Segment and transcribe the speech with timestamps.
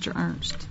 [0.00, 0.14] Mr.
[0.14, 0.68] Ernst.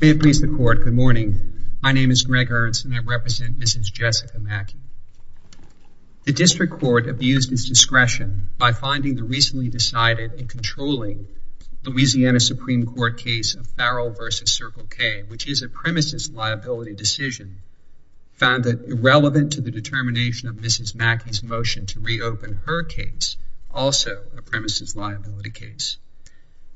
[0.00, 1.72] May it please the court, good morning.
[1.82, 3.92] My name is Greg Ernst and I represent Mrs.
[3.92, 4.78] Jessica Mackey.
[6.22, 11.26] The district court abused its discretion by finding the recently decided and controlling
[11.82, 14.30] Louisiana Supreme Court case of Farrell v.
[14.30, 17.58] Circle K, which is a premises liability decision,
[18.34, 20.94] found that irrelevant to the determination of Mrs.
[20.94, 23.36] Mackey's motion to reopen her case,
[23.68, 25.96] also a premises liability case.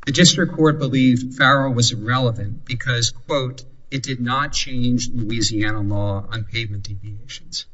[0.04, 6.26] The district court believed Farrell was irrelevant because, quote, it did not change Louisiana law
[6.28, 7.66] on pavement deviations.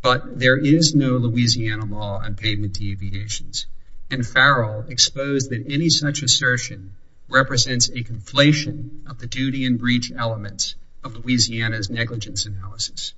[0.00, 3.66] But there is no Louisiana law on pavement deviations.
[4.10, 6.92] And Farrell exposed that any such assertion
[7.28, 13.12] represents a conflation of the duty and breach elements of Louisiana's negligence analysis.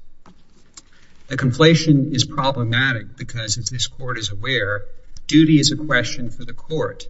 [1.29, 4.85] The conflation is problematic because, as this court is aware,
[5.29, 7.07] duty is a question for the court,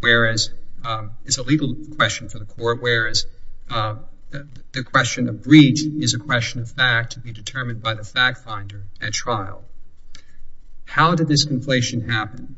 [0.00, 0.50] whereas
[0.84, 3.26] Um, it's a legal question for the court, whereas
[3.70, 3.96] uh,
[4.72, 8.44] the question of breach is a question of fact to be determined by the fact
[8.44, 9.64] finder at trial.
[10.84, 12.56] How did this conflation happen?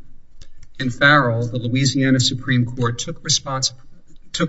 [0.79, 3.23] In Farrell, the Louisiana Supreme Court took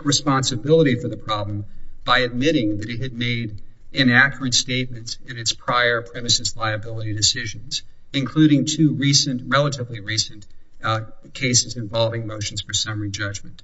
[0.06, 1.66] responsibility for the problem
[2.04, 3.62] by admitting that it had made
[3.94, 10.48] inaccurate statements in its prior premises liability decisions, including two recent, relatively recent
[10.88, 11.02] Uh,
[11.34, 13.62] cases involving motions for summary judgment.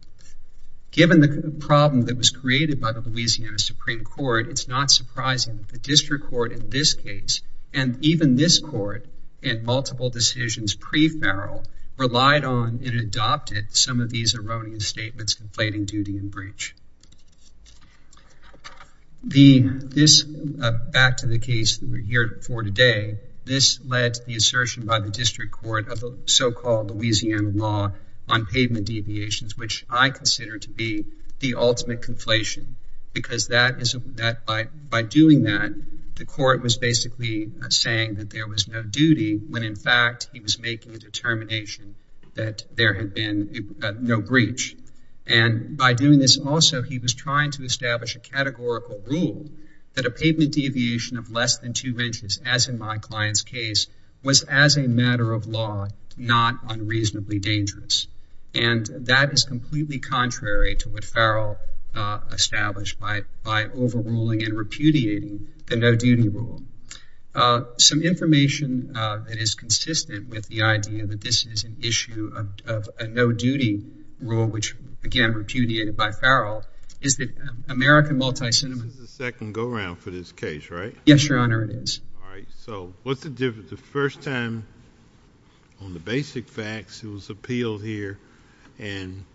[0.91, 5.69] Given the problem that was created by the Louisiana Supreme Court, it's not surprising that
[5.69, 7.41] the district court in this case,
[7.73, 9.05] and even this court
[9.41, 11.63] in multiple decisions pre-Farrell,
[11.95, 16.75] relied on and adopted some of these erroneous statements conflating duty and breach.
[19.23, 20.25] This
[20.61, 24.85] uh, back to the case that we're here for today, this led to the assertion
[24.85, 27.91] by the district court of the so-called Louisiana law
[28.29, 31.05] on pavement deviations, which I consider to be
[31.39, 32.75] the ultimate conflation,
[33.11, 35.73] because that is that by by doing that,
[36.15, 40.59] the court was basically saying that there was no duty, when in fact he was
[40.59, 41.95] making a determination
[42.35, 44.75] that there had been uh, no breach.
[45.25, 49.49] And by doing this also, he was trying to establish a categorical rule
[49.95, 53.87] that a pavement deviation of less than two inches, as in my client's case,
[54.23, 55.87] was as a matter of law,
[56.17, 58.07] not unreasonably dangerous.
[58.55, 61.57] And that is completely contrary to what Farrell
[61.95, 66.63] uh, established by by overruling and repudiating the no-duty rule.
[67.35, 72.31] Uh, some information uh, that is consistent with the idea that this is an issue
[72.65, 73.83] of a no-duty
[74.19, 76.63] rule, which again repudiated by Farrell,
[77.03, 77.29] is that
[77.69, 78.83] American multi-cinema...
[78.83, 80.95] This is the second go-round for this case, right?
[81.05, 82.01] Yes, Your Honor, it is.
[82.23, 83.69] All right, so what's the difference?
[83.69, 84.65] The first time
[85.81, 88.17] on the basic facts, it was appealed here
[88.79, 89.25] and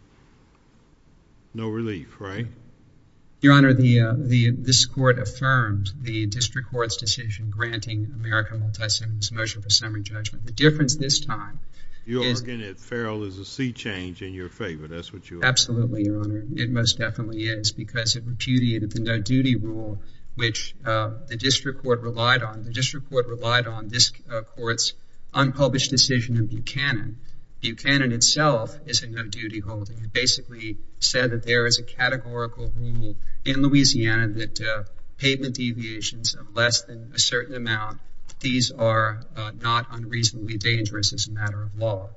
[1.54, 2.46] no relief, right?
[3.40, 9.70] Your Honor, uh, this court affirmed the district court's decision granting American multi-cinema's motion for
[9.70, 10.44] summary judgment.
[10.44, 11.60] The difference this time.
[12.08, 15.44] You're arguing that Farrell is a sea change in your favor, that's what you're...
[15.44, 16.42] Absolutely, Your Honor.
[16.56, 20.00] It most definitely is, because it repudiated the no-duty rule,
[20.34, 22.64] which uh, the district court relied on.
[22.64, 24.94] The district court relied on this uh, court's
[25.34, 27.18] unpublished decision in Buchanan.
[27.60, 29.98] Buchanan itself is a no-duty holding.
[29.98, 34.84] It basically said that there is a categorical rule in Louisiana that uh,
[35.18, 38.00] pavement deviations of less than a certain amount,
[38.40, 42.10] these are uh, not unreasonably dangerous as a matter of law.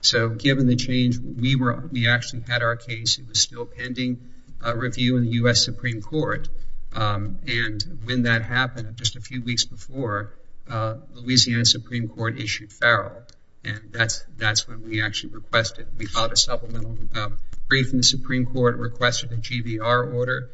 [0.00, 3.18] So given the change, we actually had our case.
[3.18, 4.20] It was still pending
[4.64, 5.64] uh, review in the U.S.
[5.64, 6.48] Supreme Court.
[6.94, 10.32] Um, and when that happened, just a few weeks before,
[10.70, 13.22] uh, Louisiana Supreme Court issued Farrell.
[13.64, 18.04] And that's that's when we actually requested, we filed a supplemental um, brief in the
[18.04, 20.50] Supreme Court, requested a GVR order.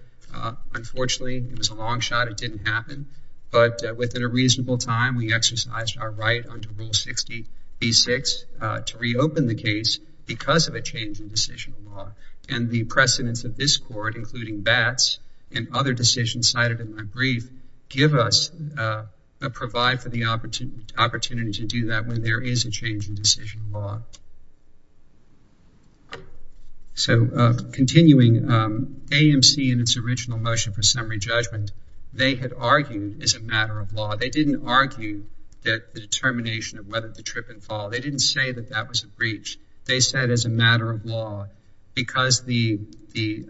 [0.75, 2.28] Unfortunately, it was a long shot.
[2.28, 3.06] It didn't happen.
[3.52, 8.98] But uh, within a reasonable time, we exercised our right under Rule 60b-6 uh, to
[8.98, 12.12] reopen the case because of a change in decisional law.
[12.48, 15.19] And the precedents of this court, including Batts
[15.54, 17.49] and other decisions cited in my brief,
[17.90, 19.04] give us, uh,
[19.52, 24.00] provide for the opportunity to do that when there is a change in decisional law.
[26.94, 27.26] So
[27.72, 31.72] continuing, um, AMC in its original motion for summary judgment,
[32.12, 34.17] they had argued as a matter of law.
[34.17, 35.25] They didn't argue
[35.62, 39.05] that the determination of whether the trip and fall, they didn't say that that was
[39.05, 39.59] a breach.
[39.85, 41.47] They said as a matter of law,
[41.94, 42.81] because the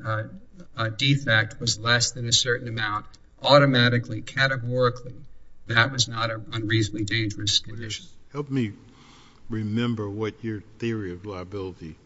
[0.04, 0.22] uh,
[0.76, 3.06] uh, defect was less than a certain amount,
[3.42, 5.14] automatically, categorically,
[5.66, 8.06] that was not an unreasonably dangerous condition.
[8.32, 8.72] Help me
[9.48, 11.96] remember what your theory of liability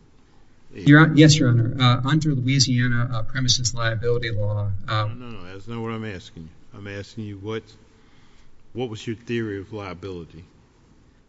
[0.85, 1.75] Yes, Your Honor.
[1.81, 4.71] Uh, under Louisiana uh, premises liability law...
[4.89, 5.53] Um, no, no, no.
[5.53, 6.79] That's not what I'm asking you.
[6.79, 10.45] I'm asking you what was your theory of liability?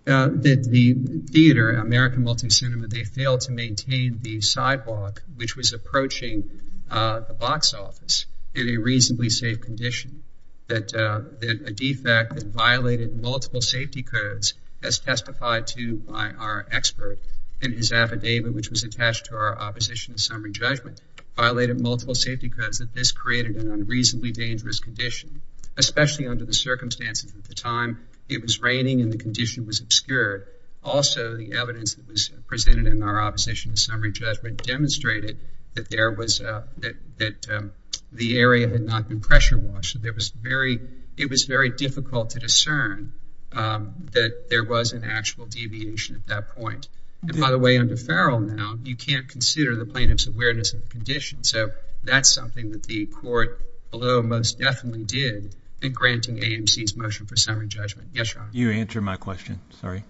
[0.05, 0.93] Uh, that the
[1.31, 6.49] theater, American Multi-Cinema, they failed to maintain the sidewalk, which was approaching
[6.89, 10.23] the box office in a reasonably safe condition.
[10.67, 14.53] That a defect that violated multiple safety codes,
[14.83, 17.19] as testified to by our expert
[17.61, 21.01] in his affidavit, which was attached to our opposition to summary judgment,
[21.35, 25.41] violated multiple safety codes, that this created an unreasonably dangerous condition,
[25.75, 28.07] especially under the circumstances at the time.
[28.29, 30.47] It was raining and the condition was obscured.
[30.83, 35.39] Also, the evidence that was presented in our opposition to summary judgment demonstrated
[35.73, 37.71] that there was, uh, that that um,
[38.11, 39.93] the area had not been pressure washed.
[39.93, 40.79] So there was very,
[41.17, 43.13] it was very difficult to discern
[43.51, 46.87] um, that there was an actual deviation at that point.
[47.21, 50.89] And by the way, under Farrell now, you can't consider the plaintiff's awareness of the
[50.89, 51.43] condition.
[51.43, 51.71] So
[52.03, 53.61] that's something that the court
[53.91, 58.09] below most definitely did in granting AMC's motion for summary judgment.
[58.13, 58.51] Yes, Your Honor.
[58.53, 59.59] You answered my question.
[59.81, 60.03] Sorry.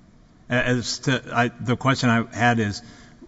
[0.50, 2.82] The question I had is,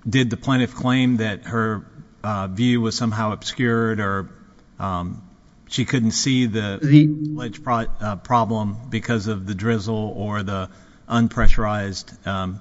[0.07, 1.85] did the plaintiff claim that her
[2.23, 4.29] uh, view was somehow obscured or
[4.79, 5.21] um,
[5.67, 6.79] she couldn't see the
[7.33, 10.69] ledge uh, problem because of the drizzle or the
[11.07, 12.59] unpressurized um,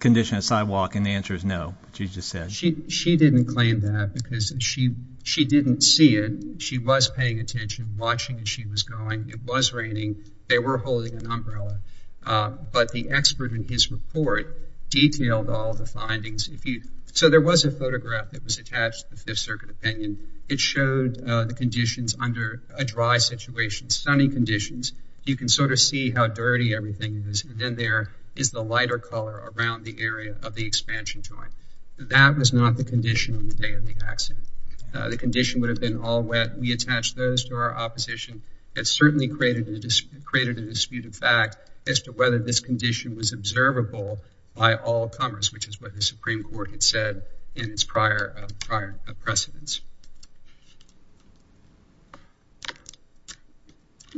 [0.00, 0.96] condition of sidewalk?
[0.96, 2.50] And the answer is no, which you just said.
[2.50, 6.62] She didn't claim that because she she didn't see it.
[6.62, 9.30] She was paying attention, watching as she was going.
[9.30, 10.24] It was raining.
[10.48, 11.78] They were holding an umbrella.
[12.24, 16.48] Uh, but the expert in his report detailed all the findings.
[16.48, 16.82] If you
[17.12, 20.18] so there was a photograph that was attached to the Fifth Circuit opinion.
[20.48, 24.92] It showed uh, the conditions under a dry situation, sunny conditions.
[25.24, 27.44] You can sort of see how dirty everything is.
[27.44, 31.52] And then there is the lighter color around the area of the expansion joint.
[31.98, 34.46] That was not the condition on the day of the accident.
[34.94, 36.58] Uh, the condition would have been all wet.
[36.58, 38.42] We attached those to our opposition.
[38.74, 44.18] It certainly created a disputed fact as to whether this condition was observable
[44.54, 47.22] by all comers, which is what the Supreme Court had said
[47.54, 49.82] in its prior uh, precedents.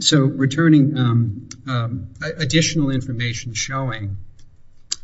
[0.01, 4.17] So returning um, um, additional information showing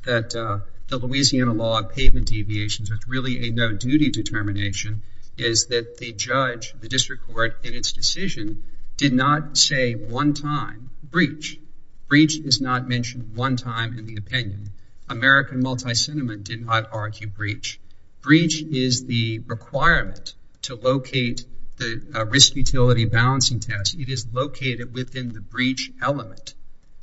[0.07, 5.03] that uh, the Louisiana law of pavement deviations was really a no-duty determination
[5.37, 8.63] is that the judge, the district court, in its decision
[8.97, 11.61] did not say one time, breach.
[12.09, 14.71] Breach is not mentioned one time in the opinion.
[15.09, 17.79] American Multi-Cinema did not argue breach.
[18.23, 21.45] Breach is the requirement to locate
[21.79, 23.95] the uh, risk utility balancing test.
[23.99, 26.55] It is located within the breach element.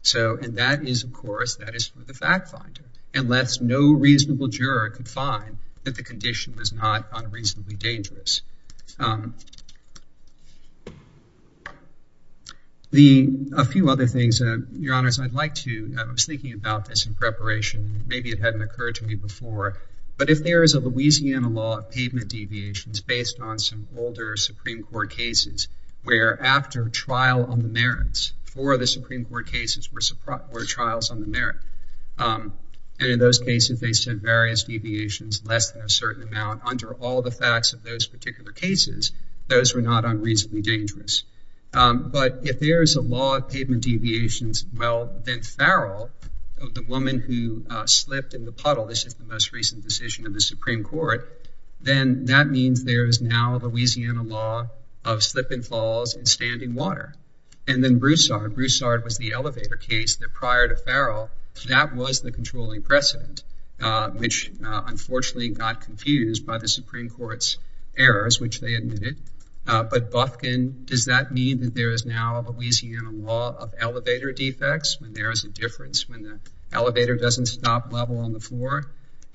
[0.01, 2.83] So, and that is, of course, that is for the fact finder.
[3.13, 8.42] Unless no reasonable juror could find that the condition was not unreasonably dangerous.
[9.00, 9.36] Um,
[12.92, 16.54] the, A few other things, uh, Your Honors, I'd like to, uh, I was thinking
[16.54, 18.04] about this in preparation.
[18.07, 19.77] Maybe it hadn't occurred to me before.
[20.17, 24.83] But if there is a Louisiana law of pavement deviations based on some older Supreme
[24.83, 25.67] Court cases
[26.03, 31.19] where after trial on the merits, four of the Supreme Court cases were trials on
[31.19, 31.57] the merit.
[32.17, 32.53] Um,
[33.00, 36.62] and in those cases, they said various deviations, less than a certain amount.
[36.63, 39.12] Under all the facts of those particular cases,
[39.48, 41.24] those were not unreasonably dangerous.
[41.74, 46.10] Um, but if there is a law of pavement deviations, well, then Farrell,
[46.57, 50.33] the woman who uh, slipped in the puddle, this is the most recent decision of
[50.33, 51.47] the Supreme Court,
[51.81, 54.67] then that means there is now Louisiana law
[55.03, 57.13] of slip and falls in standing water.
[57.67, 61.29] And then Broussard, Broussard was the elevator case that prior to Farrell,
[61.67, 63.43] that was the controlling precedent,
[63.81, 67.57] uh, which uh, unfortunately got confused by the Supreme Court's
[67.97, 69.17] errors, which they admitted.
[69.65, 75.00] But Bufkin, does that mean that there is now a Louisiana law of elevator defects
[75.00, 76.39] when there is a difference, when the
[76.72, 78.86] elevator doesn't stop level on the floor?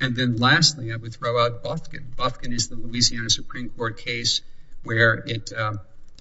[0.01, 2.15] And then lastly, I would throw out Bufkin.
[2.17, 4.41] Bufkin is the Louisiana Supreme Court case
[4.83, 5.75] where it uh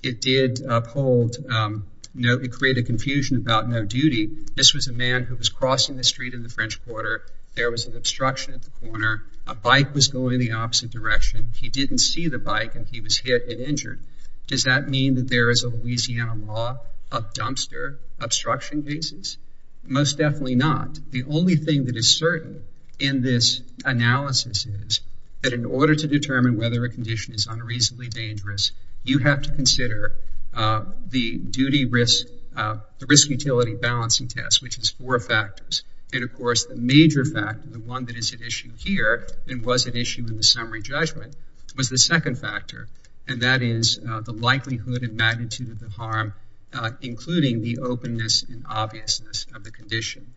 [0.04, 4.30] it did uphold, um no it created confusion about no duty.
[4.56, 7.26] This was a man who was crossing the street in the French Quarter.
[7.56, 9.24] There was an obstruction at the corner.
[9.50, 11.54] A bike was going the opposite direction.
[11.56, 14.00] He didn't see the bike and he was hit and injured.
[14.46, 16.78] Does that mean that there is a Louisiana law
[17.12, 19.40] of dumpster obstruction cases?
[19.84, 21.00] Most definitely not.
[21.10, 22.64] The only thing that is certain
[23.00, 25.02] in this analysis is
[25.42, 28.72] that in order to determine whether a condition is unreasonably dangerous,
[29.04, 30.16] you have to consider
[30.54, 35.84] uh, the duty risk, uh, the risk utility balancing test, which is four factors.
[36.12, 39.86] And of course, the major factor, the one that is at issue here and was
[39.88, 41.36] at issue in the summary judgment,
[41.76, 42.88] was the second factor,
[43.28, 46.34] and that is uh, the likelihood and magnitude of the harm,
[46.74, 50.34] uh, including the openness and obviousness of the condition.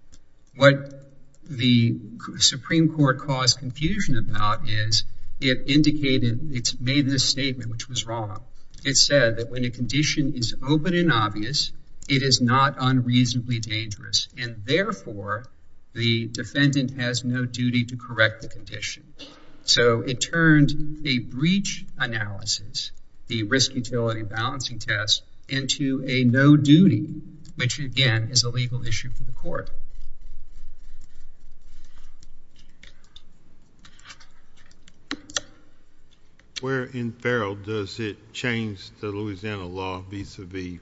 [0.56, 1.10] What
[1.48, 1.98] the
[2.38, 5.04] Supreme Court caused confusion about is
[5.40, 8.42] it indicated, it made this statement, which was wrong.
[8.84, 11.72] It said that when a condition is open and obvious,
[12.08, 15.46] it is not unreasonably dangerous, and therefore,
[15.94, 19.04] the defendant has no duty to correct the condition.
[19.64, 22.92] So it turned a breach analysis,
[23.28, 27.22] the risk-utility balancing test, into a no duty,
[27.56, 29.70] which again is a legal issue for the court.
[36.60, 40.78] Where in Farrell does it change the Louisiana law vis-a-vis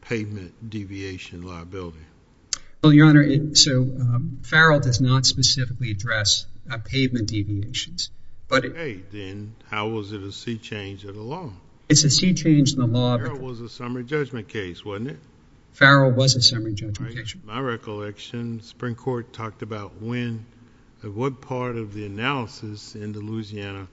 [0.00, 1.98] pavement deviation liability?
[2.82, 8.10] Well, Your Honor, so um, Farrell does not specifically address uh, pavement deviations.
[8.50, 11.52] Okay, then how was it a sea change of the law?
[11.88, 13.18] It's a sea change in the law.
[13.18, 15.18] Farrell was a summary judgment case, wasn't it?
[15.72, 17.34] Farrell was a summary judgment case.
[17.44, 20.46] My recollection, the Supreme Court talked about when,
[21.02, 23.88] what part of the analysis in the Louisiana,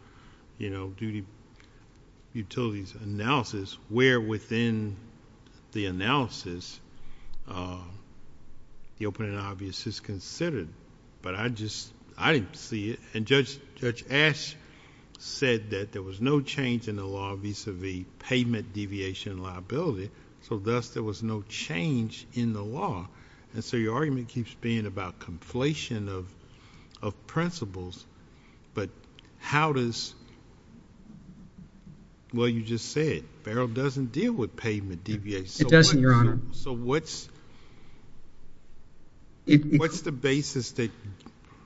[0.57, 1.25] you know, duty
[2.33, 4.95] utilities analysis, where within
[5.71, 6.79] the analysis,
[7.47, 7.77] uh,
[8.97, 10.69] the open and obvious is considered.
[11.21, 12.99] But I just, I didn't see it.
[13.13, 13.59] And Judge
[14.09, 14.55] Ashe
[15.17, 20.11] said that there was no change in the law vis-a-vis pavement deviation liability,
[20.41, 23.07] so thus there was no change in the law.
[23.53, 26.09] And so your argument keeps being about conflation
[27.01, 28.05] of principles,
[28.73, 28.89] but
[29.39, 30.13] how does,
[32.33, 35.65] well, you just said, Farrell doesn't deal with pavement deviation.
[35.65, 36.39] It doesn't, Your Honor.
[36.51, 37.29] So what's
[39.45, 40.91] the basis that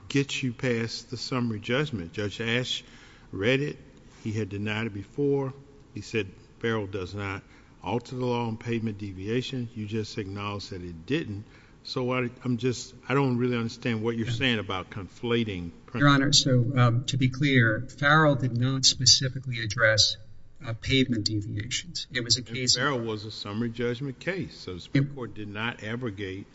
[0.08, 2.12] gets you past the summary judgment?
[2.12, 2.84] Judge Ashe
[3.32, 3.76] read it.
[4.22, 5.52] He had denied it before.
[5.94, 6.26] He said
[6.60, 7.42] Farrell does not
[7.82, 9.68] alter the law on pavement deviation.
[9.74, 11.44] You just acknowledged that it didn't.
[11.82, 15.70] So I'm just, I don't really understand what you're saying about conflating.
[15.94, 20.16] Your Honor, so um, to be clear, Farrell did not specifically address
[20.64, 22.06] uh, pavement deviations.
[22.12, 22.76] It was a case.
[22.76, 24.56] Farrell was a summary judgment case.
[24.58, 26.46] So the Supreme Court did not abrogate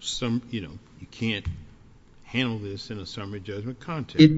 [0.00, 1.46] some, you know, you can't
[2.24, 4.28] handle this in a summary judgment context.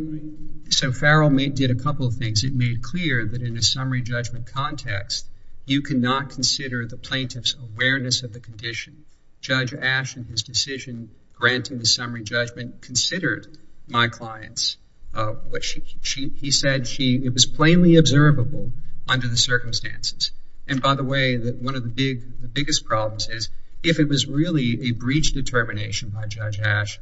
[0.70, 2.44] So Farrell did a couple of things.
[2.44, 5.26] It made clear that in a summary judgment context,
[5.64, 9.04] you cannot consider the plaintiff's awareness of the condition.
[9.40, 13.58] Judge Ashe, in his decision granting the summary judgment, considered
[13.88, 14.76] my client's,
[15.14, 18.72] uh, what he said, it was plainly observable
[19.08, 20.32] under the circumstances.
[20.66, 22.20] And by the way, one of the
[22.52, 23.48] biggest problems is
[23.88, 26.98] if it was really a breach determination by Judge Ashe,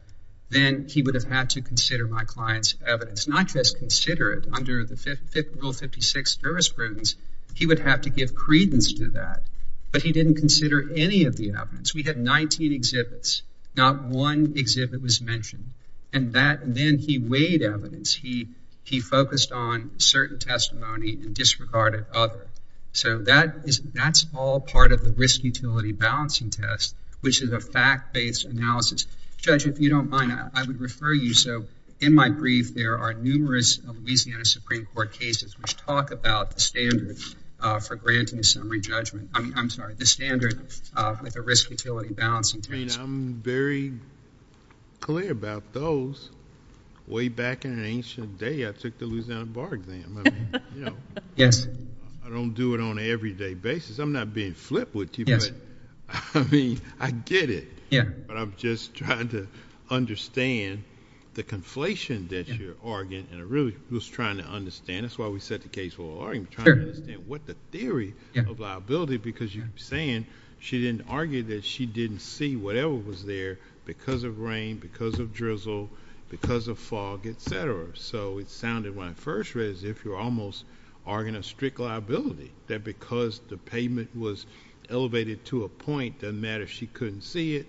[0.51, 4.85] then he would have had to consider my client's evidence, not just consider it under
[4.85, 7.17] the Rule 56 jurisprudence.
[7.55, 9.43] He would have to give credence to that.
[9.91, 11.95] But he didn't consider any of the evidence.
[11.95, 13.43] We had 19 exhibits.
[13.77, 15.71] Not one exhibit was mentioned.
[16.13, 18.15] And then he weighed evidence.
[18.15, 22.47] He focused on certain testimony and disregarded other.
[22.95, 29.07] So that's all part of the risk utility balancing test, which is a fact-based analysis.
[29.37, 31.35] Judge, if you don't mind, I would refer you.
[31.35, 31.67] So
[32.01, 37.19] in my brief, there are numerous Louisiana Supreme Court cases which talk about the standard
[37.61, 39.31] uh, for granting a summary judgment.
[39.35, 42.73] I'm sorry, the standard uh, with a risk utility balancing test.
[42.73, 43.93] I mean, I'm very
[45.01, 46.31] clear about those.
[47.07, 50.25] Way back in an ancient day, I took the Louisiana Bar exam.
[51.37, 51.67] Yes.
[52.25, 53.99] I don't do it on an everyday basis.
[53.99, 55.51] I'm not being flip with you, but
[56.35, 57.69] I mean, I get it.
[57.91, 58.05] Yeah.
[58.27, 59.47] But I'm just trying to
[59.91, 60.85] understand
[61.35, 63.27] the conflation that you're arguing.
[63.31, 65.05] And I really was trying to understand.
[65.05, 68.59] That's why we set the case for argument, trying to understand what the theory of
[68.61, 70.27] liability, because you're saying
[70.61, 75.35] she didn't argue that she didn't see whatever was there because of rain, because of
[75.35, 75.91] drizzle,
[76.31, 77.89] because of fog, et cetera.
[77.95, 80.65] So it sounded when I first read it as if you're almost
[81.07, 84.47] arguing a strict liability, that because the pavement was
[84.91, 87.67] elevated to a point, doesn't matter if she couldn't see it,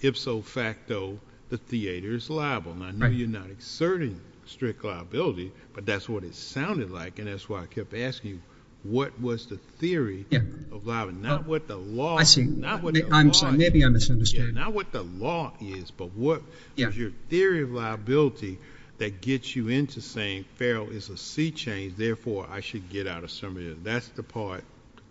[0.00, 1.18] ipso facto,
[1.50, 2.72] the theater is liable.
[2.72, 7.18] And I know you're not exerting strict liability, but that's what it sounded like.
[7.18, 8.40] And that's why I kept asking you,
[8.84, 10.26] what was the theory
[10.72, 11.18] of liability?
[11.20, 12.36] Not what the law is.
[12.36, 14.54] I'm sorry, maybe I misunderstood.
[14.54, 16.42] Not what the law is, but what
[16.76, 18.58] is your theory of liability
[19.02, 23.24] that gets you into saying Farrell is a sea change, therefore I should get out
[23.24, 23.76] of summary.
[23.82, 24.62] That's the part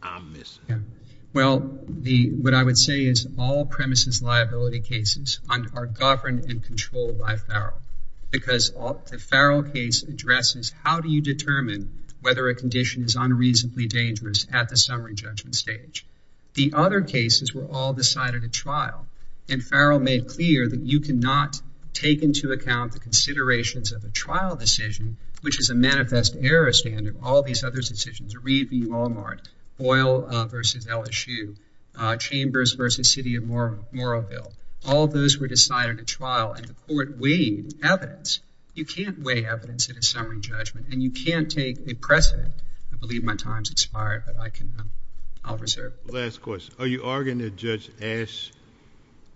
[0.01, 0.85] I'm missing.
[1.33, 7.35] Well, what I would say is all premises liability cases are governed and controlled by
[7.35, 7.81] Farrell
[8.31, 14.47] because the Farrell case addresses how do you determine whether a condition is unreasonably dangerous
[14.53, 16.05] at the summary judgment stage.
[16.53, 19.05] The other cases were all decided at trial,
[19.49, 21.61] and Farrell made clear that you cannot
[21.93, 27.17] take into account the considerations of a trial decision, which is a manifest error standard.
[27.21, 28.85] All these other decisions, Reed v.
[28.85, 29.39] Walmart,
[29.77, 30.57] Boyle uh, v.
[30.57, 31.55] LSU,
[31.97, 33.03] uh, Chambers v.
[33.03, 34.53] City of Moreauville,
[34.85, 38.39] all those were decided at trial, and the court weighed evidence.
[38.73, 42.53] You can't weigh evidence at a summary judgment, and you can't take a precedent.
[42.91, 44.73] I believe my time's expired, but I can.
[44.77, 44.83] Uh,
[45.43, 45.93] I'll reserve.
[46.05, 46.73] Last question.
[46.79, 48.51] Are you arguing that Judge Ashe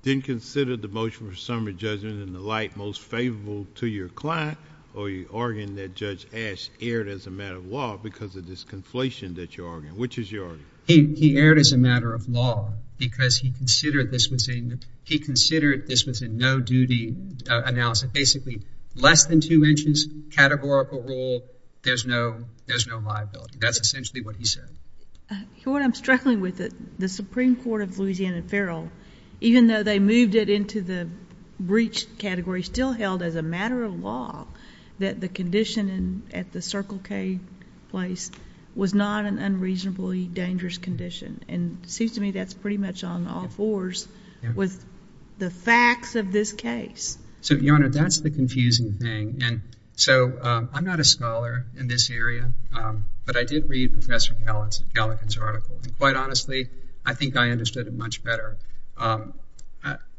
[0.05, 4.55] didn't consider the motion for summary judgment in the light most favorable to your client,
[4.93, 8.47] or are you arguing that Judge Ashe erred as a matter of law because of
[8.47, 9.97] this conflation that you're arguing?
[9.97, 10.67] Which is your argument?
[10.85, 17.15] He erred as a matter of law because he considered this was a no-duty
[17.49, 18.11] uh, analysis.
[18.11, 18.61] Basically,
[18.93, 21.41] less than two inches, categorical rule,
[21.81, 23.57] there's no liability.
[23.59, 24.69] That's essentially what he said.
[25.31, 28.91] Uh, what I'm struggling with, that the Supreme Court of Louisiana and Farrell,
[29.41, 31.07] even though they moved it into the
[31.59, 34.45] breach category, still held as a matter of law
[34.99, 37.39] that the condition at the Circle K
[37.89, 38.31] place
[38.75, 41.41] was not an unreasonably dangerous condition.
[41.47, 44.07] And it seems to me that's pretty much on all fours
[44.53, 44.83] with
[45.37, 47.17] the facts of this case.
[47.41, 49.39] So, Your Honor, that's the confusing thing.
[49.43, 49.61] And
[49.95, 54.33] so um, I'm not a scholar in this area, um, but I did read Professor
[54.33, 55.77] Galligan's article.
[55.83, 56.69] And quite honestly,
[57.05, 58.57] I think I understood it much better.
[58.97, 59.33] Um,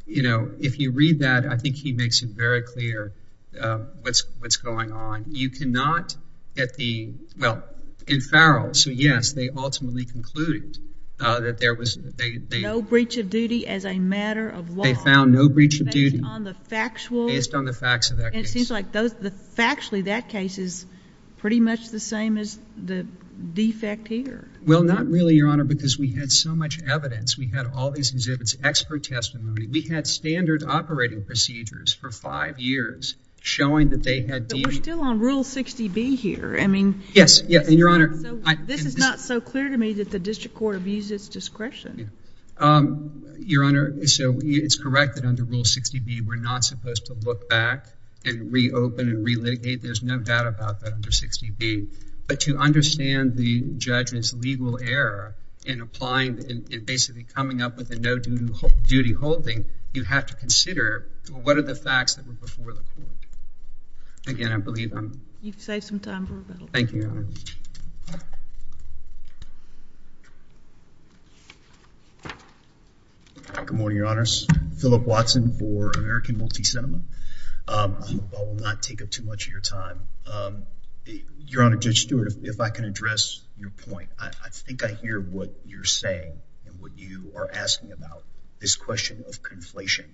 [0.06, 3.12] you know, if you read that, I think he makes it very clear
[3.61, 5.25] um, what's going on.
[5.30, 6.14] You cannot
[6.54, 7.64] get the, well,
[8.06, 10.78] in Farrell, so yes, they ultimately concluded
[11.18, 11.99] uh, that there was...
[12.52, 14.85] No breach of duty as a matter of law.
[14.85, 16.18] They found no breach of duty.
[16.18, 17.26] Based on the factual...
[17.26, 18.37] Based on the facts of that case.
[18.37, 20.87] And it seems like those, factually that case is
[21.38, 23.06] pretty much the same as the
[23.54, 24.48] defect here.
[24.64, 27.36] Well, not really, Your Honor, because we had so much evidence.
[27.36, 29.66] We had all these exhibits, expert testimony.
[29.66, 34.49] We had standard operating procedures for five years showing that they had...
[34.49, 36.56] But we're still on Rule 60B here.
[36.58, 37.02] I mean...
[37.12, 38.08] Yes, and Your Honor...
[38.64, 42.10] This is not so clear to me that the district court abused its discretion.
[42.58, 47.49] Um, Your Honor, so it's correct that under Rule 60B, we're not supposed to look
[47.49, 47.86] back
[48.25, 49.82] and reopen and relitigate.
[49.82, 51.88] There's no doubt about that under 60B.
[52.26, 56.39] But to understand the judge's legal error in applying
[56.71, 61.75] and basically coming up with a no-duty holding, you have to consider what are the
[61.75, 63.08] facts that were before the court.
[64.26, 65.21] Again, I believe I'm...
[65.41, 66.69] You've saved some time for rebuttal.
[66.73, 67.26] Thank you, Your Honor.
[73.65, 74.47] Good morning, Your Honors.
[74.78, 77.00] Philip Watson for American Multi-Cinema.
[77.69, 80.00] I hope I will not take up too much of your time.
[80.30, 80.65] Um,
[81.06, 84.10] Your Honor, Judge Stewart, if I can address your point.
[84.19, 86.32] I think I hear what you're saying
[86.66, 88.25] and what you are asking about,
[88.58, 90.06] this question of conflation.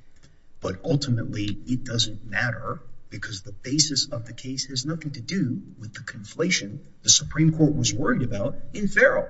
[0.61, 5.63] But ultimately, it doesn't matter because the basis of the case has nothing to do
[5.79, 9.29] with the conflation the Supreme Court was worried about in Farrell.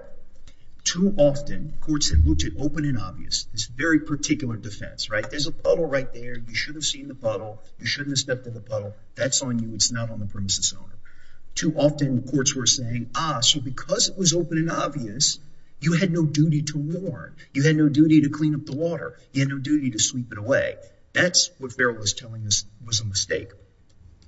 [0.84, 5.28] Too often, courts have looked at open and obvious, this very particular defense, right?
[5.28, 6.36] There's a puddle right there.
[6.36, 7.62] You should have seen the puddle.
[7.78, 8.94] You shouldn't have stepped in the puddle.
[9.14, 9.74] That's on you.
[9.74, 10.98] It's not on the premises owner.
[11.54, 15.38] Too often, courts were saying, ah, so because it was open and obvious,
[15.80, 17.34] you had no duty to warn.
[17.52, 19.18] You had no duty to clean up the water.
[19.32, 20.76] You had no duty to sweep it away.
[21.12, 23.50] That's what Farrell was telling us was a mistake.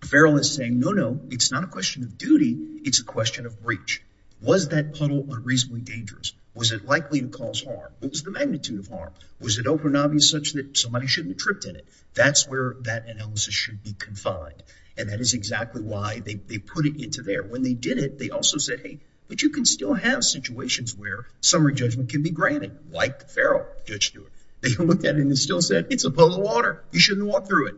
[0.03, 2.59] Farrell is saying, no, no, it's not a question of duty.
[2.85, 4.03] It's a question of breach.
[4.43, 6.35] Was that puddle unreasonably dangerous?
[6.55, 7.93] Was it likely to cause harm?
[7.99, 9.13] What was the magnitude of harm?
[9.41, 11.87] Was it open and obvious such that somebody shouldn't have tripped in it?
[12.15, 14.63] That's where that analysis should be confined.
[14.97, 17.43] And that is exactly why they put it into there.
[17.43, 21.27] When they did it, they also said, hey, but you can still have situations where
[21.41, 24.31] summary judgment can be granted, like the Farrell, Judge Stewart.
[24.61, 26.85] They looked at it and still said, it's a puddle of water.
[26.93, 27.75] You shouldn't walk through it.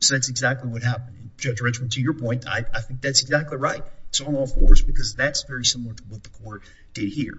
[0.00, 1.30] So that's exactly what happened.
[1.38, 3.82] Judge Richman, to your point, I think that's exactly right.
[4.10, 7.38] It's on all fours because that's very similar to what the court did here.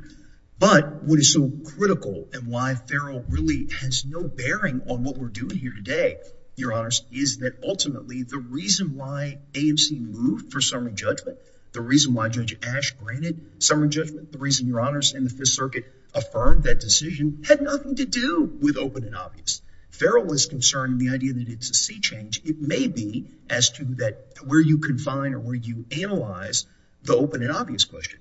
[0.62, 5.30] But what is so critical and why Farrell really has no bearing on what we're
[5.30, 6.17] doing here today,
[6.56, 11.39] Your Honors, is that ultimately the reason why AMC moved for summary judgment,
[11.71, 15.47] the reason why Judge Ashe granted summary judgment, the reason Your Honors in the Fifth
[15.47, 19.63] Circuit affirmed that decision had nothing to do with open and obvious.
[19.89, 22.39] Farrell is concerned in the idea that it's a sea change.
[22.45, 26.67] It may be as to that where you confine or where you analyze
[27.02, 28.19] the open and obvious question.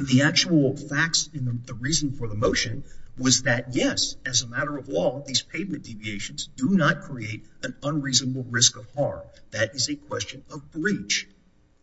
[0.00, 2.84] The actual facts and the reason for the motion
[3.18, 7.74] was that, yes, as a matter of law, these pavement deviations do not create an
[7.82, 9.22] unreasonable risk of harm.
[9.50, 11.28] That is a question of breach.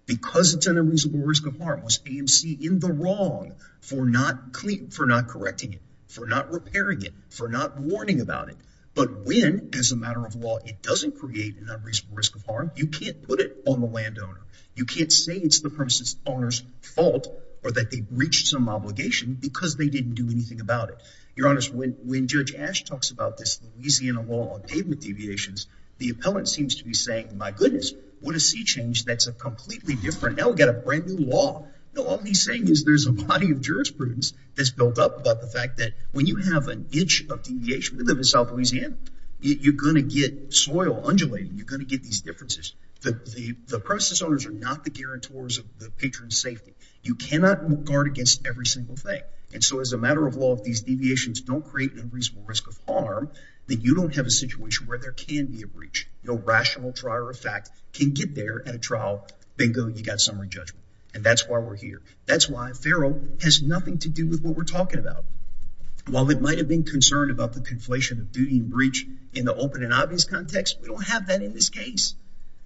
[0.05, 5.73] Because it's an unreasonable risk of harm, was AMC in the wrong for not correcting
[5.73, 8.57] it, for not repairing it, for not warning about it?
[8.93, 12.71] But when, as a matter of law, it doesn't create an unreasonable risk of harm,
[12.77, 14.39] you can't put it on the landowner.
[14.73, 17.27] You can't say it's the premises owner's fault
[17.65, 21.01] or that they breached some obligation because they didn't do anything about it.
[21.35, 26.47] Your Honor, when Judge Ashe talks about this Louisiana law on pavement deviations, the appellant
[26.47, 29.03] seems to be saying, my goodness, what a sea change.
[29.03, 31.67] That's a completely different, now we've got a brand new law.
[31.95, 35.47] No, all he's saying is there's a body of jurisprudence that's built up about the
[35.47, 38.95] fact that when you have an inch of deviation, we live in South Louisiana,
[39.39, 41.55] you're going to get soil undulating.
[41.55, 42.73] You're going to get these differences.
[43.01, 46.73] The premises owners are not the guarantors of the patron's safety.
[47.05, 49.21] You cannot guard against every single thing.
[49.53, 52.67] And so as a matter of law, if these deviations don't create an unreasonable risk
[52.67, 53.29] of harm,
[53.67, 56.09] then you don't have a situation where there can be a breach.
[56.23, 60.47] No rational trier of fact can get there at a trial, bingo, you got summary
[60.47, 60.83] judgment.
[61.13, 62.01] And that's why we're here.
[62.25, 65.25] That's why Farrell has nothing to do with what we're talking about.
[66.07, 69.55] While it might have been concerned about the conflation of duty and breach in the
[69.55, 72.15] open and obvious context, we don't have that in this case.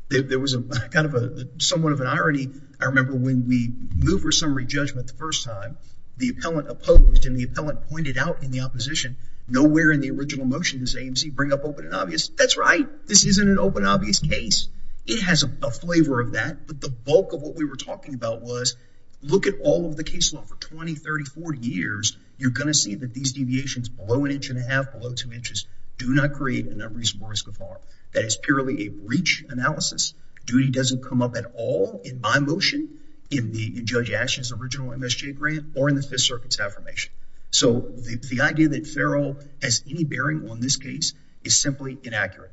[0.10, 2.50] There was a kind of a somewhat of an irony.
[2.82, 5.78] I remember when we moved for summary judgment the first time,
[6.18, 9.18] the appellant opposed and the appellant pointed out in the opposition,
[9.48, 12.30] nowhere in the original motion does AMC bring up open and obvious.
[12.30, 12.88] That's right.
[13.08, 14.68] This isn't an open obvious case.
[15.06, 16.68] It has a flavor of that.
[16.68, 18.76] But the bulk of what we were talking about was
[19.22, 22.18] look at all of the case law for 20, 30, 40 years.
[22.38, 25.32] You're going to see that these deviations below an inch and a half, below two
[25.34, 25.68] inches,
[25.98, 27.78] do not create an unreasonable risk of harm.
[28.12, 30.14] That is purely a breach analysis.
[30.46, 35.68] Duty doesn't come up at all in my motion, in Judge Ashe's original MSJ grant,
[35.76, 37.12] or in the Fifth Circuit's affirmation.
[37.52, 42.52] So the idea that Farrell has any bearing on this case is simply inaccurate.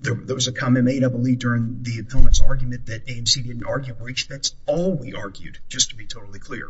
[0.00, 3.94] There was a comment made, I believe, during the appellant's argument that AMC didn't argue
[3.94, 4.28] breach.
[4.28, 6.68] That's all we argued, just to be totally clear.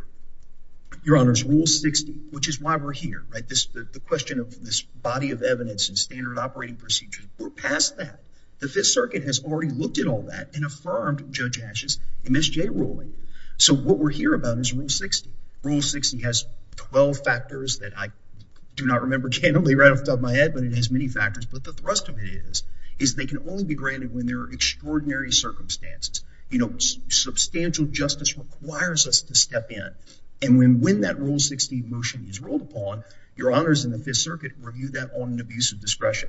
[1.04, 3.46] Your Honors, Rule 60, which is why we're here, right?
[3.48, 8.20] The question of this body of evidence and standard operating procedures, we're past that.
[8.58, 13.14] The Fifth Circuit has already looked at all that and affirmed Judge Ashe's MSJ ruling.
[13.56, 15.30] So what we're here about is Rule 60.
[15.62, 16.46] Rule 60 has
[16.76, 18.08] 12 factors that I
[18.74, 21.08] do not remember candidly right off the top of my head, but it has many
[21.08, 21.46] factors.
[21.46, 22.64] But the thrust of it is,
[22.98, 26.24] is they can only be granted when there are extraordinary circumstances.
[26.50, 26.74] You know,
[27.08, 29.94] substantial justice requires us to step in.
[30.40, 33.04] And when when that Rule 60 motion is ruled upon,
[33.36, 36.28] Your Honors in the Fifth Circuit review that on an abuse of discretion.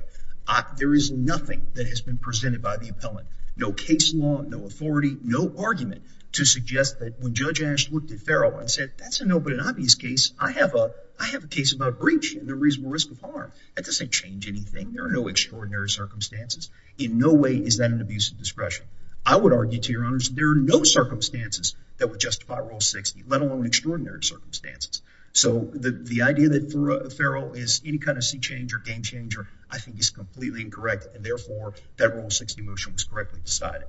[0.76, 3.28] There is nothing that has been presented by the appellant.
[3.56, 8.20] No case law, no authority, no argument to suggest that when Judge Ashe looked at
[8.20, 11.48] Farrell and said, that's an open and obvious case, I have a, I have a
[11.48, 13.52] case about breach and a reasonable risk of harm.
[13.74, 14.92] That doesn't change anything.
[14.92, 16.70] There are no extraordinary circumstances.
[16.98, 18.86] In no way is that an abuse of discretion.
[19.24, 23.24] I would argue to Your Honors, there are no circumstances that would justify Rule 60,
[23.26, 25.02] let alone extraordinary circumstances.
[25.32, 29.78] So the idea that Farrell is any kind of sea change or game changer, I
[29.78, 31.06] think is completely incorrect.
[31.14, 33.86] And therefore, that Rule 60 motion was correctly decided.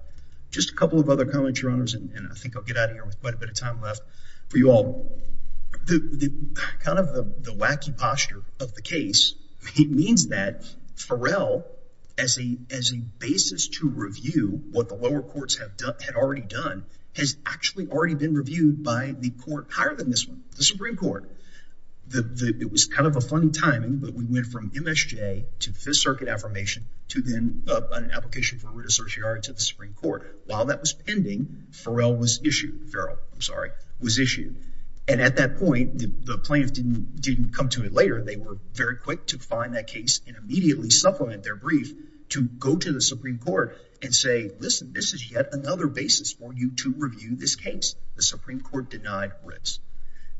[0.51, 2.95] Just a couple of other comments, Your Honors, and I think I'll get out of
[2.95, 4.01] here with quite a bit of time left
[4.49, 5.09] for you all.
[5.87, 7.13] Kind of
[7.43, 9.33] the wacky posture of the case
[9.77, 10.65] means that
[10.95, 11.65] Farrell,
[12.21, 18.15] as a basis to review what the lower courts had already done, has actually already
[18.15, 21.29] been reviewed by the court higher than this one, the Supreme Court.
[22.13, 26.27] It was kind of a funny timing, but we went from MSJ to Fifth Circuit
[26.27, 30.41] affirmation to then uh, an application for writ of certiorari to the Supreme Court.
[30.45, 32.91] While that was pending, Farrell was issued.
[32.91, 34.57] Farrell, I'm sorry, was issued.
[35.07, 38.21] And at that point, the plaintiff didn't come to it later.
[38.21, 41.93] They were very quick to find that case and immediately supplement their brief
[42.31, 46.53] to go to the Supreme Court and say, listen, this is yet another basis for
[46.53, 47.95] you to review this case.
[48.15, 49.79] The Supreme Court denied writs.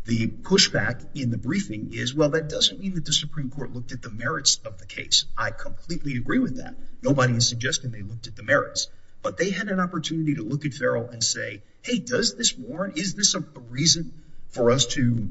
[0.06, 3.92] The pushback in the briefing is, well, that doesn't mean that the Supreme Court looked
[3.92, 5.26] at the merits of the case.
[5.38, 6.76] I completely agree with that.
[7.04, 8.88] Nobody is suggesting they looked at the merits.
[9.22, 12.98] But they had an opportunity to look at Farrell and say, hey, does this warrant,
[12.98, 14.14] is this a reason
[14.50, 15.30] for us to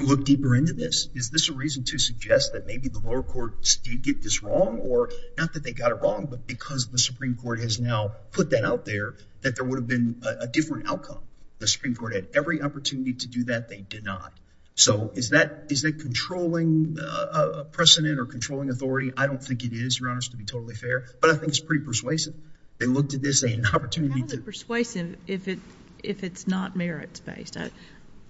[0.00, 1.08] look deeper into this?
[1.14, 4.80] Is this a reason to suggest that maybe the lower courts did get this wrong?
[4.80, 8.50] Or not that they got it wrong, but because the Supreme Court has now put
[8.50, 11.20] that out there, that there would have been a different outcome.
[11.58, 13.68] The Supreme Court had every opportunity to do that.
[13.68, 14.32] They did not.
[14.74, 19.12] So is that controlling uh, uh, precedent or controlling authority?
[19.16, 21.04] I don't think it is, Your Honor, to be totally fair.
[21.20, 22.34] But I think it's pretty persuasive.
[22.78, 26.48] They looked at this, they had an opportunity to- How is it persuasive if it's
[26.48, 27.58] not merits-based?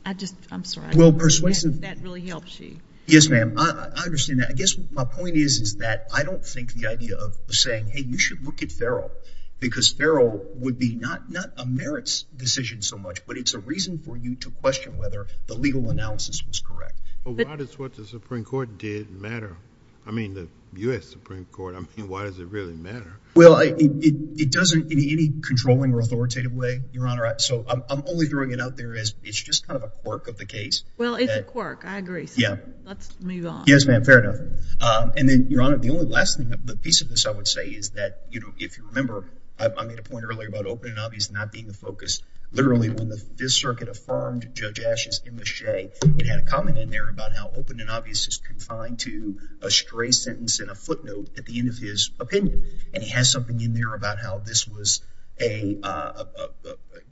[0.05, 0.95] I just, I'm sorry.
[0.95, 2.79] Well, persuasive- That really helps you.
[3.07, 3.55] Yes, ma'am.
[3.57, 4.51] I understand that.
[4.51, 8.03] I guess my point is, is that I don't think the idea of saying, hey,
[8.03, 9.11] you should look at Farrell
[9.59, 11.23] because Farrell would be not
[11.57, 15.55] a merits decision so much, but it's a reason for you to question whether the
[15.55, 17.01] legal analysis was correct.
[17.25, 19.57] Well, why does what the Supreme Court did matter?
[20.07, 21.07] I mean, the U.S.
[21.07, 23.13] Supreme Court, I mean, why does it really matter?
[23.35, 27.35] Well, it doesn't in any controlling or authoritative way, Your Honor.
[27.38, 30.37] So I'm only throwing it out there as it's just kind of a quirk of
[30.37, 30.83] the case.
[30.99, 31.85] Well, it's a quirk.
[31.87, 32.29] I agree.
[32.35, 32.57] Yeah.
[32.85, 33.64] Let's move on.
[33.66, 34.05] Yes, ma'am.
[34.05, 34.37] Fair enough.
[34.81, 37.47] Um, and then, Your Honor, the only last thing, the piece of this I would
[37.49, 39.25] say is that, you know, if you remember,
[39.59, 42.23] I made a point earlier about open and obvious not being the focus.
[42.53, 47.09] Literally, when the Fifth Circuit affirmed Judge Ashe's MSJ, it had a comment in there
[47.09, 51.47] about how open and obvious is confined to a stray sentence and a footnote at
[51.47, 52.65] the end of his opinion.
[52.93, 55.01] And he has something in there about how this was
[55.41, 56.25] a, uh,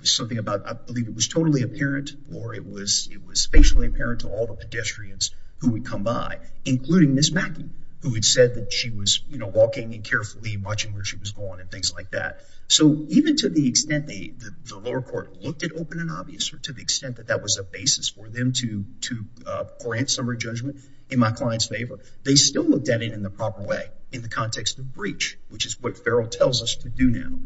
[0.02, 4.46] something about, I believe it was totally apparent or it was spatially apparent to all
[4.46, 7.32] the pedestrians who would come by, including Ms.
[7.32, 7.68] Mackey,
[8.02, 11.32] who had said that she was, you know, walking and carefully watching where she was
[11.32, 12.40] going and things like that.
[12.68, 14.34] So even to the extent the
[14.76, 17.64] lower court looked at open and obvious or to the extent that that was a
[17.64, 20.76] basis for them to to uh, grant summary judgment
[21.08, 24.28] in my client's favor, they still looked at it in the proper way in the
[24.28, 27.38] context of breach, which is what Farrell tells us to do now.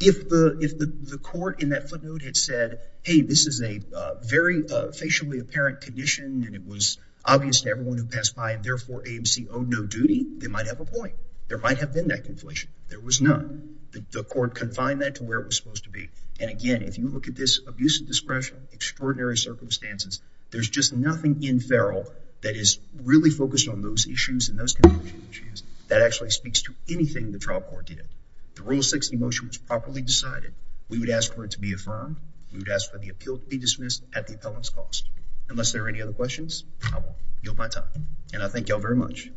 [0.00, 4.14] If the if the court in that footnote had said, hey, this is a uh,
[4.22, 8.62] very uh, facially apparent condition and it was obvious to everyone who passed by and
[8.62, 11.14] therefore AMC owed no duty, they might have a point.
[11.48, 12.66] There might have been that conflation.
[12.88, 13.78] There was none.
[14.10, 16.10] The court confined that to where it was supposed to be.
[16.40, 21.42] And again, if you look at this abuse of discretion, extraordinary circumstances, there's just nothing
[21.42, 22.06] in Farrell
[22.42, 26.74] that is really focused on those issues and those conditions issues that actually speaks to
[26.88, 28.06] anything the trial court did.
[28.54, 30.52] The Rule 60 motion was properly decided.
[30.88, 32.16] We would ask for it to be affirmed.
[32.52, 35.08] We would ask for the appeal to be dismissed at the appellant's cost.
[35.48, 38.08] Unless there are any other questions, I will yield my time.
[38.32, 39.30] And I thank you all very much.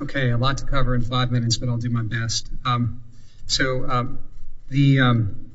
[0.00, 2.50] Okay, a lot to cover in five minutes, but I'll do my best.
[2.64, 3.02] Um,
[3.46, 4.18] so um,
[5.00, 5.50] um,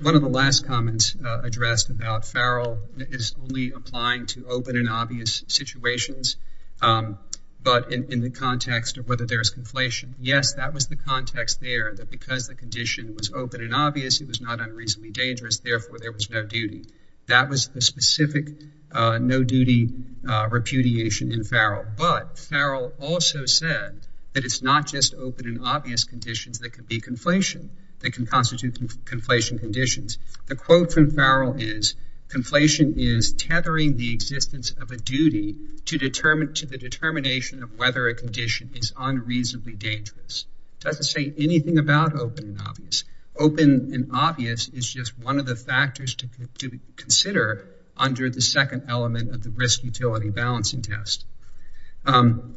[0.00, 4.88] one of the last comments uh, addressed about Farrell is only applying to open and
[4.88, 6.36] obvious situations,
[6.80, 10.14] but in the context of whether there's conflation.
[10.20, 14.28] Yes, that was the context there, that because the condition was open and obvious, it
[14.28, 16.84] was not unreasonably dangerous, therefore there was no duty.
[17.26, 18.48] That was the specific
[18.92, 19.90] uh, no duty
[20.28, 21.84] uh, repudiation in Farrell.
[21.96, 27.00] But Farrell also said that it's not just open and obvious conditions that can be
[27.00, 27.68] conflation,
[28.00, 30.18] that can constitute conflation conditions.
[30.46, 31.94] The quote from Farrell is,
[32.28, 35.56] conflation is tethering the existence of a duty
[35.86, 40.46] to the determination of whether a condition is unreasonably dangerous.
[40.80, 43.04] It doesn't say anything about open and obvious.
[43.36, 46.28] Open and obvious is just one of the factors to
[46.96, 47.66] consider
[47.96, 51.24] under the second element of the risk utility balancing test.
[52.06, 52.56] Um,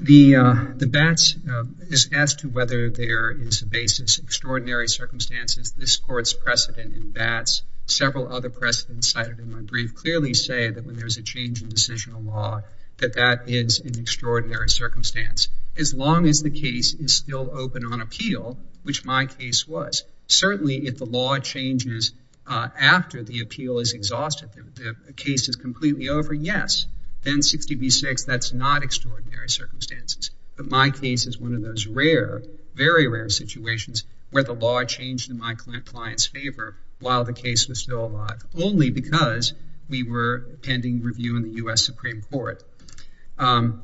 [0.00, 5.72] uh, the Batts uh, is asked to whether there is a basis, extraordinary circumstances.
[5.72, 10.84] This court's precedent in Batts, several other precedents cited in my brief, clearly say that
[10.84, 12.62] when there's a change in decisional law,
[12.98, 15.48] that that is an extraordinary circumstance.
[15.76, 20.02] As long as the case is still open on appeal, which my case was.
[20.28, 22.12] Certainly if the law changes
[22.46, 26.86] uh, after the appeal is exhausted, the case is completely over, yes.
[27.22, 30.30] Then 60B6, that's not extraordinary circumstances.
[30.56, 32.42] But my case is one of those rare,
[32.74, 37.80] very rare situations where the law changed in my client's favor while the case was
[37.80, 38.42] still alive.
[38.58, 39.52] Only because
[39.90, 42.64] we were pending review in the US Supreme Court.
[43.38, 43.82] Um,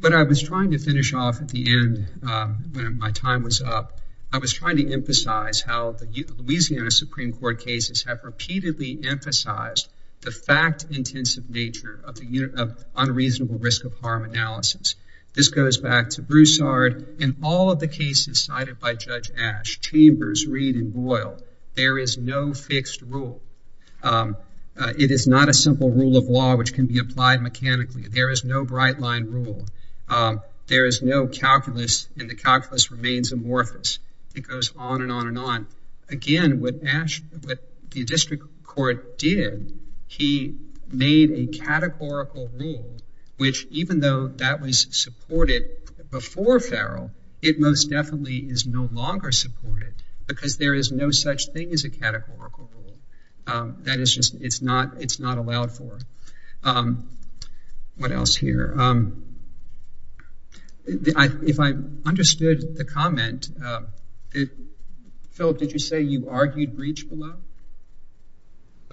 [0.00, 3.60] but I was trying to finish off at the end um, when my time was
[3.60, 3.98] up.
[4.34, 6.06] I was trying to emphasize how the
[6.38, 9.88] Louisiana Supreme Court cases have repeatedly emphasized
[10.22, 14.94] the fact-intensive nature of the unreasonable risk of harm analysis.
[15.34, 20.46] This goes back to Broussard and all of the cases cited by Judge Ashe, Chambers,
[20.46, 21.38] Reed, and Boyle.
[21.74, 23.42] There is no fixed rule.
[24.02, 24.36] Um,
[24.80, 28.08] uh, it is not a simple rule of law which can be applied mechanically.
[28.08, 29.66] There is no bright line rule.
[30.08, 33.98] Um, there is no calculus and the calculus remains amorphous.
[34.34, 35.66] It goes on and on and on.
[36.08, 36.80] Again, what
[37.90, 40.56] the district court did, he
[40.90, 42.96] made a categorical rule,
[43.36, 45.70] which even though that was supported
[46.10, 49.94] before Farrell, it most definitely is no longer supported
[50.26, 52.96] because there is no such thing as a categorical rule.
[53.46, 55.98] Um, that is just, it's not allowed for.
[56.62, 57.08] Um,
[57.96, 58.74] what else here?
[58.78, 59.24] Um,
[60.86, 61.72] if I
[62.06, 63.50] understood the comment,
[65.30, 67.34] Philip, did you say you argued breach below?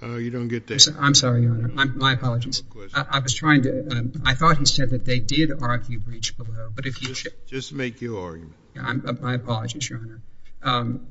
[0.01, 0.95] Uh, you don't get that.
[0.97, 1.85] I'm sorry, Your Honor.
[1.95, 2.63] My apologies.
[2.93, 6.69] I was trying to, um, I thought he said that they did argue breach below,
[6.73, 7.13] but if you...
[7.47, 9.21] Just make your argument.
[9.21, 10.21] My apologies, Your Honor.
[10.63, 11.07] Um,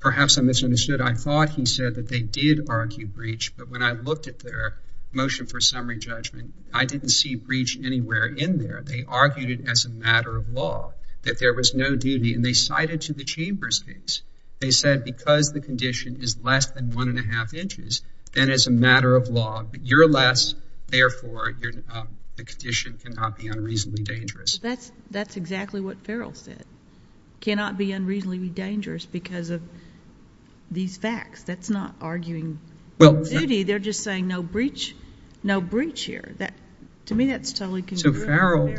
[0.00, 1.00] perhaps I misunderstood.
[1.00, 4.78] I thought he said that they did argue breach, but when I looked at their
[5.12, 8.82] motion for summary judgment, I didn't see breach anywhere in there.
[8.84, 10.94] They argued it as a matter of law,
[11.26, 14.22] that there was no duty, and they cited to the Chambers case.
[14.60, 18.66] They said because the condition is less than one and a half inches, then as
[18.66, 20.54] a matter of law, you're less,
[20.88, 21.54] therefore,
[21.92, 24.58] um, the condition cannot be unreasonably dangerous.
[25.10, 26.64] That's exactly what Farrell said.
[27.40, 29.62] Cannot be unreasonably dangerous because of
[30.70, 31.42] these facts.
[31.42, 32.58] That's not arguing
[32.98, 33.62] duty.
[33.62, 34.94] They're just saying no breach
[35.46, 36.34] no breach here.
[37.06, 38.16] To me, that's totally congruent.
[38.16, 38.74] So Farrell,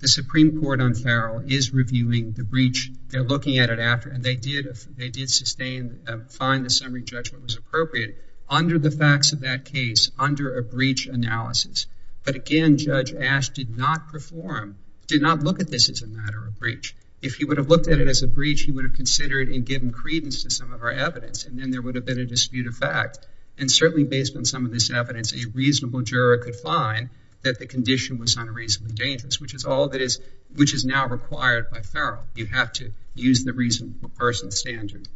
[0.00, 2.90] the Supreme Court on Farrell is reviewing the breach.
[3.08, 7.02] They're looking at it after, and they did they did sustain, uh, find the summary
[7.02, 8.16] judgment was appropriate
[8.48, 11.86] under the facts of that case, under a breach analysis.
[12.24, 16.46] But again, Judge Ashe did not perform, did not look at this as a matter
[16.46, 16.96] of breach.
[17.22, 19.66] If he would have looked at it as a breach, he would have considered and
[19.66, 22.66] given credence to some of our evidence, and then there would have been a dispute
[22.66, 23.26] of fact.
[23.58, 27.10] And certainly based on some of this evidence, a reasonable juror could find
[27.42, 30.20] that the condition was unreasonably dangerous, which is all that is,
[30.54, 32.24] which is now required by Farrell.
[32.34, 35.08] You have to use the reasonable person standard.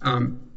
[0.00, 0.50] Um,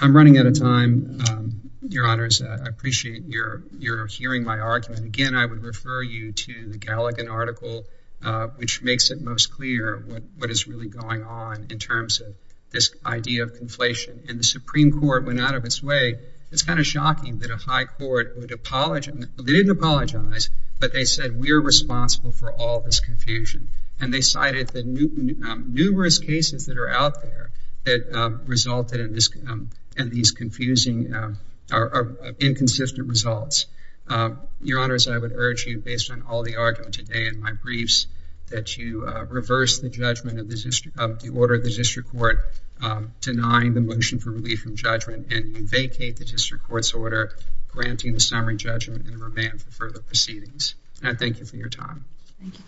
[0.00, 2.42] I'm running out of time, um, Your Honors.
[2.42, 5.04] I appreciate your hearing my argument.
[5.04, 7.84] Again, I would refer you to the Galligan article,
[8.24, 10.02] uh, which makes it most clear
[10.38, 12.34] what is really going on in terms of
[12.70, 14.28] this idea of conflation.
[14.28, 16.18] And the Supreme Court went out of its way.
[16.52, 19.14] It's kind of shocking that a high court would apologize.
[19.36, 23.68] They didn't apologize, but they said we're responsible for all this confusion.
[24.00, 27.50] And they cited the um, numerous cases that are out there
[27.84, 31.34] that um, resulted in this um and these confusing uh,
[31.72, 33.66] or inconsistent results.
[34.08, 37.52] Um, Your Honors, I would urge you, based on all the argument today in my
[37.52, 38.06] briefs,
[38.50, 42.38] that you uh, reverse the judgment of the order of the district court
[42.82, 47.32] um, denying the motion for relief from judgment and you vacate the district court's order
[47.68, 50.74] granting the summary judgment and remand for further proceedings.
[51.00, 52.04] And I thank you for your time.
[52.40, 52.64] Thank you.